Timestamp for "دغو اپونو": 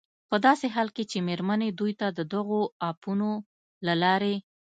2.33-3.31